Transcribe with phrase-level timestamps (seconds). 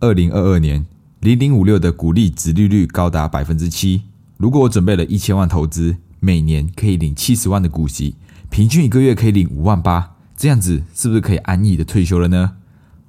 [0.00, 0.86] 二零二二年
[1.18, 4.02] 零零五六的股利值利率高达百分之七。
[4.36, 8.14] 如果我准备了一千万投资，每年可以领七十万的股息，
[8.48, 12.52] 平均一个月可以领五万八，这样子是不是可以安逸的退休了呢？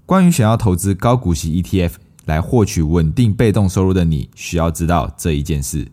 [0.07, 1.91] 关于想要投资高股息 ETF
[2.25, 5.91] 来获取稳定被动收入的你，需要知道这一件事。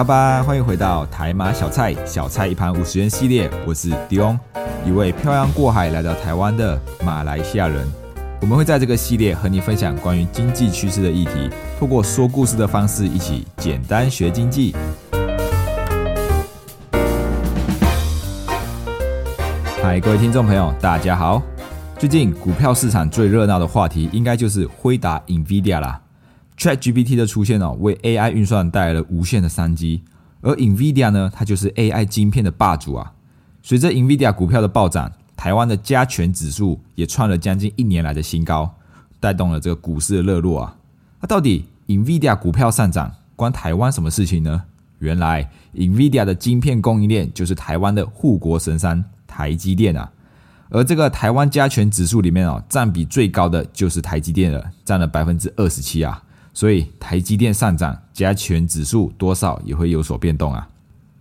[0.00, 4.38] 卡巴，欢迎回到台马小菜，小菜一盘五十元系列，我是迪翁，
[4.86, 7.86] 一位漂洋过海来到台湾的马来西亚人。
[8.40, 14.74] 我们会在这个系列和你分享关于经济趋势的议题，透过说故事的方式，一起简单学经济。
[19.82, 21.42] 嗨，各位听众朋友，大家好。
[21.98, 26.00] 最近股票市场最热闹的话题，应该就是辉达 （NVIDIA） 啦。
[26.60, 30.02] ChatGPT 的出现哦，为 AI 运算带来了无限的商机。
[30.42, 33.10] 而 NVIDIA 呢，它就是 AI 晶片的霸主啊。
[33.62, 38.70] 随着 NVIDIA 股票的暴涨，台湾的加权指数也创了将近一年来的新高，
[39.18, 40.76] 带动了这个股市的热络啊。
[41.18, 44.62] 那到底 NVIDIA 股票上涨关台湾什么事情呢？
[44.98, 50.12] 原来 NVIDIA 的晶片供应链就是台湾的护国神山台积电啊。
[50.68, 56.22] 而这个台湾加权指数里面哦，占比最高的就是台积电了，占了百分之二十七啊。
[56.52, 60.68] 所以台积电上涨，加权指数多少也会有所变动啊。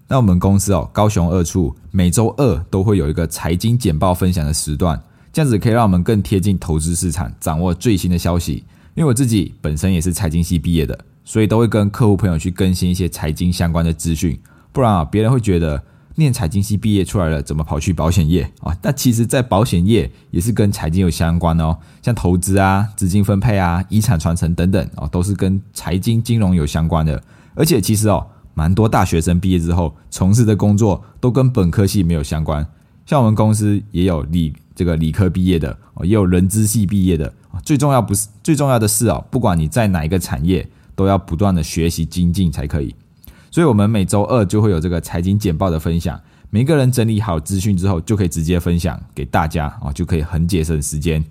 [0.08, 5.00] 那我们公司哦，高雄二处每周二都会有一个财经简报分享的时段，
[5.32, 8.64] 这样子可以让我们更贴近投资市场，掌握最新的消息。
[8.96, 14.38] 因为我自己本身也是财经系毕业的，所以都会跟客户朋友去更新一些财经相关的资讯。
[14.72, 15.82] 不然啊，别人会觉得
[16.16, 18.76] 念财经系毕业出来了，怎么跑去保险业啊？
[18.82, 27.22] 那其实，在保险业也是跟财经有相关的哦，像投资啊、资金分配啊、遗产传承等等哦，都是跟财经金融有相关的。
[27.56, 28.26] 而且其实哦。
[28.56, 32.66] 蛮多大学生毕业之后从事的工作都跟本科系没有相关，
[33.06, 37.32] 像我们公司也有理这个理科毕业的，也有人资系毕业的。
[37.64, 42.94] 最重要不是最重要的是哦，不管你在哪一个产业，都要不断的学习精进才可以。
[43.52, 51.24] 所以，我们每周二就会有这个财经简报的分享，每个人整理好资讯之后，就可以直接分享给大家啊，就可以很节省时间。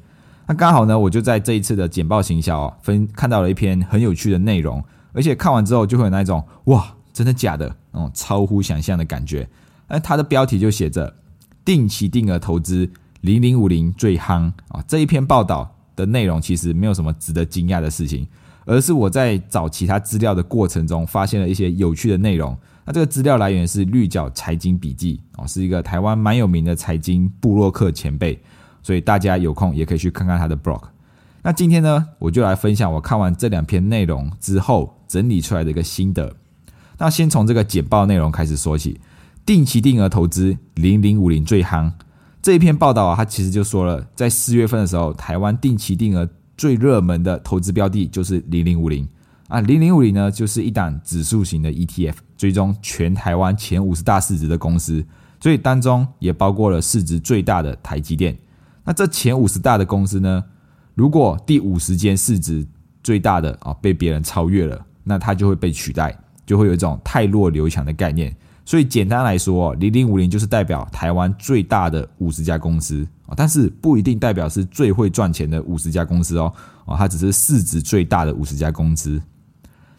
[0.47, 6.95] 那刚好呢，我就在这一次的简报行销分看到了一篇很有趣的内容，而且看完之后就会有那种哇。
[7.11, 7.75] 真的假的？
[7.91, 9.49] 哦，超乎想象的感觉。
[9.89, 11.13] 那它的标题就写着
[11.65, 12.89] “定期定额投资
[13.23, 14.81] 零零五零最夯”啊。
[14.87, 18.25] 这一篇报道的内容其实没有什么值得惊讶的事情，
[18.69, 22.55] 而是我在找其他资料的过程中发现了一些有趣的内容。
[22.85, 28.39] 那这个资料来源是绿角财经笔记哦，是一个台湾蛮有名的财经布洛克前辈，
[28.83, 30.83] 所以大家有空也可以去看看他的 blog。
[31.43, 36.35] 那今天呢，我就来分享我看完这两篇内容之后整理出来的一个心得。
[36.99, 39.01] 那先从这个简报内容开始说起，
[39.47, 41.91] 定期定额投资零零五零最夯
[42.43, 49.09] 这一篇报道啊，它其实就说了，在四月份的时候，台湾定期定额最热门的投资标的就是零零五零
[49.49, 55.03] 啊，零零五零呢就是一档指数型的 ETF，追踪全台湾前五十大市值的公司，
[55.41, 58.37] 所以当中也包括了市值最大的台积电。
[58.85, 60.45] 那这前五十大的公司呢，
[60.95, 62.67] 如果第五十间市值
[63.03, 66.15] 最大的啊被别人超越了，那它就会被取代。
[66.45, 68.35] 就会有一种太弱留强的概念，
[68.69, 76.53] 所以简单来说，零零五零就是代表台湾最大的五十家公司啊，但是不一定代表是最会赚钱的五十家公司哦，
[76.85, 79.19] 哦，它只是市值最大的五十家公司。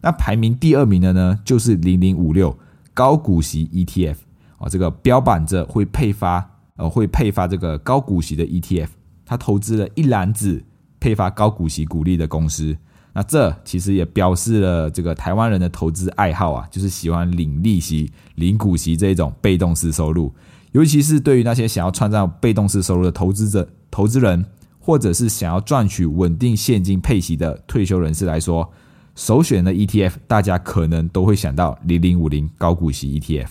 [0.02, 2.56] 那排名第二名的呢，就是零零五六
[2.94, 4.18] 高股息 ETF
[4.60, 8.90] 哦，这个标榜着会配发呃会配发这个高股息的 ETF，
[9.26, 10.64] 它投资了一篮子
[11.00, 12.78] 配发高股息股利的公司。
[13.14, 20.34] 那这其实也表示了这个台湾人的投资爱好啊，就是喜欢领利息、领股息这一种被动式收入。
[20.72, 24.46] 尤其是对于那些想要创造被动式收入的投资者、投资人，
[24.80, 28.72] 或者是想要赚取稳定现金配息的退休人士来说，
[29.16, 33.48] 首选的 ETF，大家可能都会想到零零五零高股息 ETF。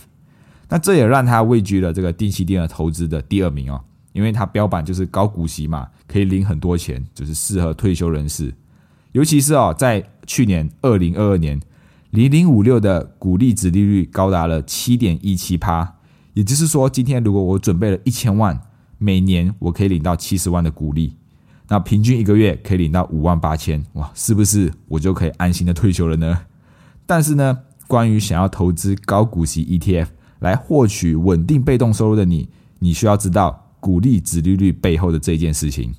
[0.69, 3.81] 那这也让他位居了这个定期定额投资的第二名哦，
[4.13, 8.53] 因为它标榜就是高股息嘛，可以领很多钱，就是适合退休人士。
[9.13, 11.59] 尤其是哦，在去年二零二二年，
[12.11, 15.95] 零零五六的股利值利率高达了七点一七趴，
[16.33, 18.59] 也就是说，今天如果我准备了一千万，
[18.97, 21.15] 每年我可以领到七十万的股利，
[21.69, 26.41] 那平均一个月可以领到五万八千，哇，是不是我就可以安心的退休了呢？
[27.07, 30.07] 但是呢，关于想要投资高股息 ETF
[30.37, 32.47] 来获取稳定被动收入的你，
[32.77, 35.95] 你需要知道股利值利率背后的这件事情。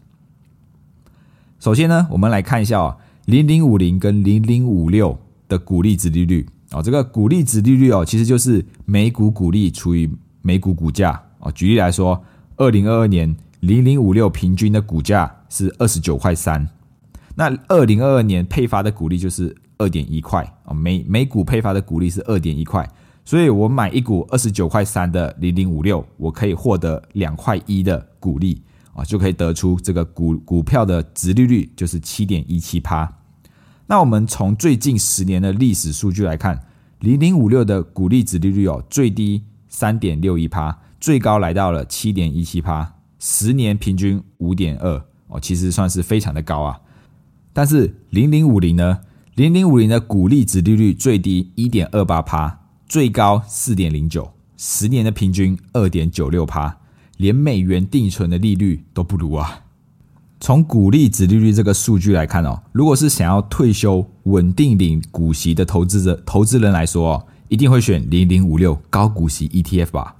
[1.60, 2.96] 首先呢，我们来看一下哦，
[3.26, 10.08] 零零五零跟零零五六的股利值利率，哦，这个股利值利率哦，其实就是每股股利除以
[10.40, 11.22] 每股股价。
[11.38, 11.52] 哦。
[11.52, 12.24] 举例来说，
[12.56, 16.66] 二零二二年零零五六平均的股价是二十九块三，
[17.34, 20.42] 那二零二二年配发的股利就是二点一块。
[20.64, 22.88] 哦，每每股配发的股利是二点一块，
[23.22, 28.62] 所以我买一股二十九块三的零零五六，我可以获得两块一的股利。
[28.92, 33.10] 啊，就可以得出这个股股票的值利率就是七点一七趴。
[33.86, 36.60] 那我们从最近十年的历史数据来看，
[37.00, 46.80] 零零五六的股利值利率哦，最低三点六一趴，最高来到了七点一七趴，十年平均五点二哦，其实算是非常的高啊。
[47.52, 49.00] 但是零零五零呢，
[49.34, 56.78] 零零五零的股利值利率最低一点二八趴，最高四点零九，十年的平均二点九六趴，
[57.20, 59.60] 连美元定存的利率都不如啊。
[60.40, 70.16] 从股利值利率这个数据来看哦，如果是想要退休稳定领股息的投资者、投资人来说哦，一定会选零零五六高股息 ETF 吧。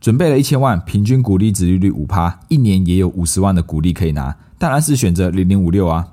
[0.00, 6.08] 准备了一千万，平均股利值利率五趴，一年也有五十万的股利可以拿，当然是选择零零五六啊。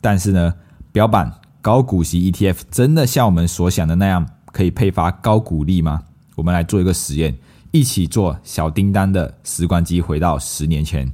[0.00, 0.52] 但是呢，
[0.90, 6.02] 标板高股息 ETF 真的像我们所想的那样可以配发高股利吗？
[6.34, 7.36] 我们来做一个实验，
[7.78, 11.10] 一起做小叮当的时光机，回到十年前，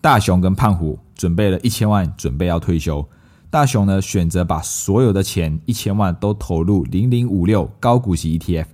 [0.00, 0.98] 大雄跟胖虎。
[1.14, 3.06] 准备了一千万，准备要退休。
[3.50, 8.64] 大雄呢选择把所有的钱一千万都投入零零五六高股息 ETF，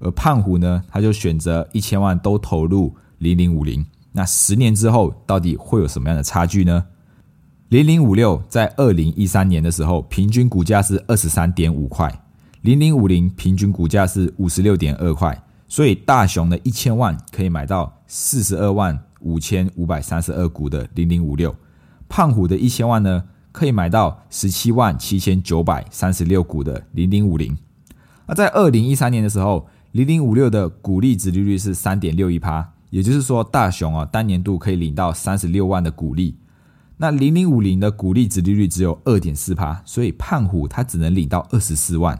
[0.00, 3.82] 而胖虎呢他就选择一千万都投入零零五零。
[4.12, 6.84] 那十年之后到底会有什么样的差距呢？
[7.70, 12.22] 零零五六在二零一三年的时候平均股价是二十三点五块，
[12.60, 21.54] 零零五零平均股价是五十六点二块，所以大熊的一千万可以买到四十二万五千五百三十二股的零零五六。
[22.08, 27.56] 胖虎的一千万呢，可以买到十七万七千九百三十六股的零零五零。
[28.26, 36.36] 那在二零一三年的时候，零零五六的股利值利率是三点六一趴，也就是说大熊啊，单年度可以领到三十六万的股利。
[36.98, 42.18] 那零零五零的股利值利率只有二点四趴，所以胖虎他只能领到二十四万。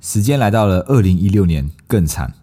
[0.00, 2.34] 时间来到了二零一六年，更惨。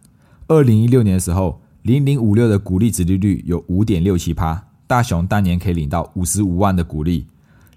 [0.52, 4.68] 二零一六年的时候，零零五六的股利值利率有五点六七趴。
[4.86, 7.26] 大雄当年可以领到五十五万的股利，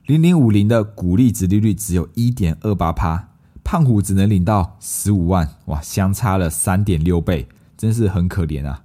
[0.06, 3.28] 零零五零的股利值利率只有一点二八趴，
[3.62, 8.82] 胖虎只能领到十五万，哇，相差了三点六倍，真是很可怜啊。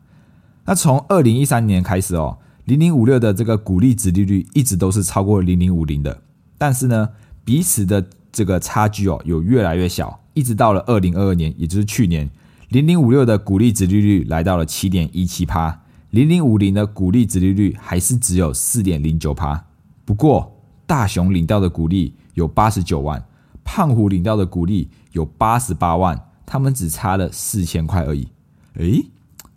[0.66, 6.22] 那从二零一三年开始哦，零零五六的这个股利值利率一直都是超过零零五零的，
[6.60, 7.10] 但是呢，
[7.44, 12.30] 彼此的这个差距哦有越来越小，一直到了二零二二年，也就是去年，
[12.70, 15.82] 零零五六的股利值利率来到了七点一七趴。
[16.12, 19.66] 零零五零的股利值利率还是只有四点零九趴，
[20.06, 20.56] 不过
[20.86, 23.24] 大雄领到的股利有八十九万，
[23.64, 28.28] 胖虎领到的股利有八十八万，他们只差了四千块而已。
[28.76, 29.04] 诶，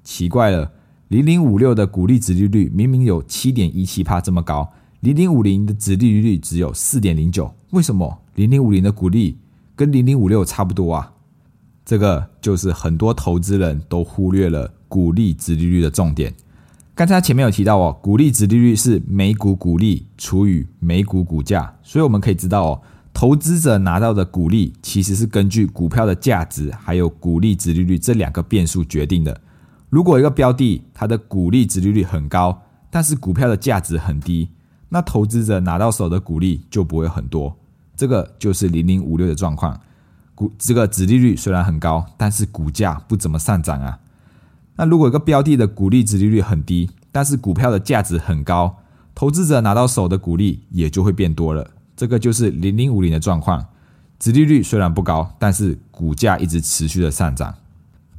[0.03, 0.73] 奇怪了，
[1.08, 9.37] 零零五六的股利值利率明明有七点一七趴这么高，零零五零的值利率只有四点零九，为什么零零五零的股利
[9.76, 11.12] 跟零零五六差不多啊？
[11.84, 16.34] 这个就是很多投资人都忽略了股利值利率的重点。
[16.94, 22.82] 刚才前面有提到哦，股利值利率是每股股利除以每股股价，所以我们可以知道哦，
[23.14, 29.40] 投资者拿到的股利其实是根据股票的价值还有股利值利率这两个变数决定的。
[29.88, 34.51] 如果一个标的它的股利值利率很高，但是股票的价值很低，
[34.91, 37.56] 那投资者拿到手的股利就不会很多。
[37.96, 39.79] 这个就是零零五六的状况，
[40.58, 43.99] 这个值利率虽然很高，但是股价不怎么上涨啊。
[44.77, 48.79] 那如果一个标的的股利值利率很低，但是股票的价值很高，
[49.15, 51.70] 投资者拿到手的股利也就会变多了。
[51.94, 53.67] 这个就是零零五零的状况，
[54.19, 57.55] 值利率虽然不高，但是股价一直持续的上涨。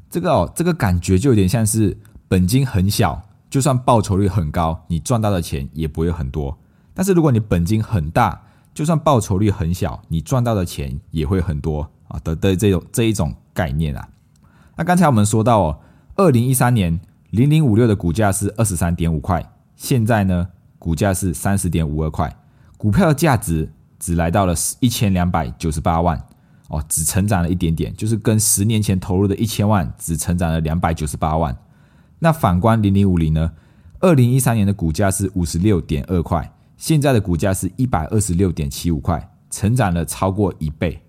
[0.09, 6.57] 这个哦，这个感觉就有点像是本金很小，就算报酬率很高，你赚到的钱也不会很多。
[6.93, 8.43] 但是如果你本金很大，
[8.75, 14.07] 就算报酬率很小，你赚到的钱也会很多啊的的这种这一种概念啊。
[14.77, 15.79] 那刚才我们说到哦。
[16.15, 16.99] 二零一三年，
[17.31, 19.43] 零零五六的股价是二十三点五块，
[19.75, 22.31] 现在呢，股价是三十点五二块，
[22.77, 23.67] 股票的价值
[23.97, 26.23] 只来到了一千两百九十八万，
[26.67, 31.57] 哦，只成长了一点点，就是跟十年前投入的一千万只成长了两百九十八万。
[32.19, 33.51] 那反观零零五零呢，
[33.99, 41.02] 二零一三年的股价是五十六点二块，现在的股价是一百二十六点七五块，成长了超过一倍。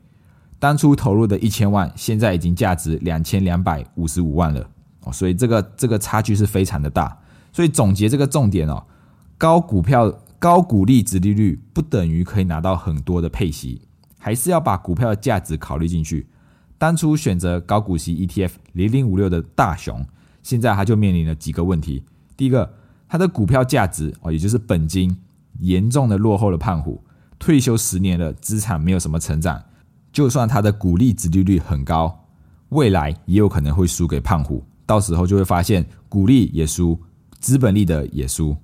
[0.58, 4.66] 当初投入的一千万，现在已经价值两千两百五十五万了。
[5.02, 7.18] 哦，所以这个这个差距是非常的大。
[7.52, 8.84] 所以总结这个重点哦，
[9.36, 13.82] 高股票高股利值利率不等于可以拿到很多的配息，
[14.18, 16.26] 还是要把股票的价值考虑进去。
[16.78, 20.04] 当初选择高股息 ETF 零零五六的大熊，
[20.42, 22.04] 现在他就面临了几个问题。
[22.36, 22.74] 第一个，
[23.08, 25.16] 他的股票价值哦，也就是本金，
[25.60, 27.04] 严重的落后了胖虎。
[27.38, 29.62] 退休十年了，资产没有什么成长，
[30.14, 32.24] 就算他的股利殖利率很高，
[32.68, 34.64] 未来也有可能会输给胖虎。
[34.86, 36.96] 到时候就会发现，股利也输，
[37.40, 38.56] 资本利的也输。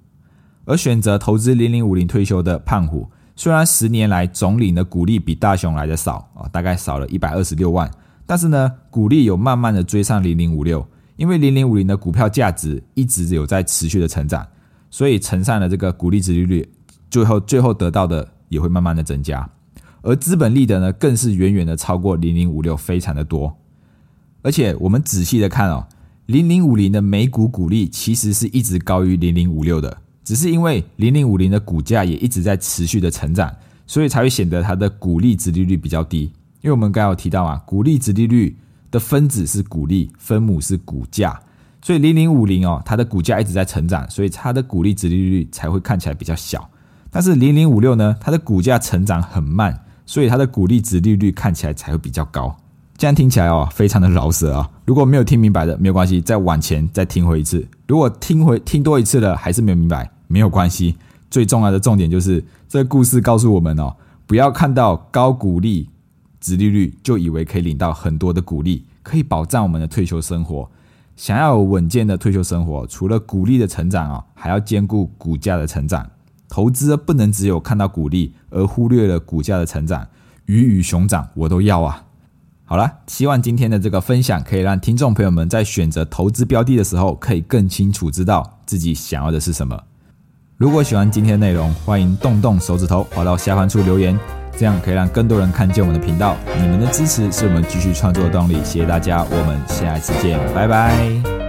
[0.64, 7.90] 而选择投资零零五零退休的胖虎，虽然十年来总领的股利比大雄来的少啊，大概少了一百二十六万，
[8.26, 14.46] 但是呢，股利有慢慢的追上零零五六，因为零零五零的股票价值一直有在持续的成长，
[14.88, 16.68] 所以乘上了这个股利值利率，
[17.10, 19.50] 最后最后得到的也会慢慢的增加，
[20.02, 23.56] 而资本利得呢，更是远远的超过零零五六，非常的多，
[24.42, 25.86] 而且我们仔细的看哦，
[26.26, 29.98] 零零五零的每股股利其实是一直高于零零五六的。
[30.22, 33.52] 只是因为零零五零的股价也一直在持续的成长，
[33.84, 36.30] 所以才会显得它的股利值利率比较低。
[36.60, 38.56] 因为我们刚刚有提到啊，股利值利率
[38.90, 41.40] 的分子是股利，分母是股价，
[41.82, 46.70] 所以零零五零哦，它的股价一直在成长，所以它的股利值利率才会看起来比较小。
[47.10, 52.56] 但是零零五六呢，它的股价成长很慢，所以它的股利值利率看起来才会比较高。
[52.98, 54.68] 这样听起来哦，非常的饶舌啊！
[54.84, 57.64] 如果没有听明白的，没有关系，再往前再听回一次。
[57.86, 60.10] 如果听回听多一次了，还是没有明白。
[60.26, 60.96] 没有关系，
[61.30, 63.94] 最重要的重点就是这个故事告诉我们哦，
[64.26, 65.88] 不要看到高股利、
[66.40, 70.68] 殖利率就以为可以领到很多的股利，可以保障我们的退休生活。
[71.14, 76.04] 想要稳健的退休生活，除了股利的成长啊，还要兼顾股价的成长。
[76.50, 80.06] 投资不能只有看到股利而忽略了股价的成长，
[80.46, 82.02] 鱼与熊掌我都要啊！
[82.64, 89.80] 好了，希望今天的这个分享可以让听众朋友们在选择投资标的的时候，可以更清楚知道自己想要的是什么。
[90.56, 94.18] 如果喜欢今天的内容，欢迎动动手指头滑到下方处留言，
[94.56, 96.36] 这样可以让更多人看见我们的频道。
[96.60, 101.39] 你们的支持是我们继续创作的动力，谢谢大家，我们下一次见，拜拜。